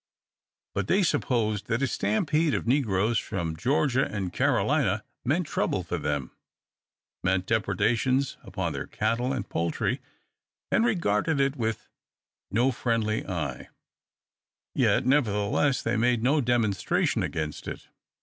But 0.73 0.87
they 0.87 1.03
supposed 1.03 1.67
that 1.67 1.83
a 1.83 1.87
stampede 1.87 2.55
of 2.55 2.65
negroes 2.65 3.19
from 3.19 3.55
Georgia 3.55 4.03
and 4.03 4.33
Carolina 4.33 5.03
meant 5.23 5.45
trouble 5.45 5.83
for 5.83 5.99
them, 5.99 6.31
meant 7.23 7.45
depredations 7.45 8.35
upon 8.41 8.73
their 8.73 8.87
cattle 8.87 9.31
and 9.31 9.47
poultry, 9.47 10.01
and 10.71 10.83
regarded 10.83 11.39
it 11.39 11.55
with 11.55 11.87
no 12.49 12.71
friendly 12.71 13.27
eye; 13.27 13.69
yet, 14.73 15.05
nevertheless, 15.05 15.83
they 15.83 15.97
made 15.97 16.23
no 16.23 16.41
demonstration 16.41 17.21
against 17.21 17.67
it. 17.67 17.87